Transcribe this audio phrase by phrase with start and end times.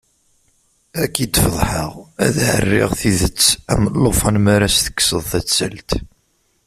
[1.01, 1.91] Ad k-id-feḍḥeɣ,
[2.25, 3.41] ad ɛerriɣ i tidet
[3.73, 5.89] am llufan mi ara s-tekkseḍ tattalt.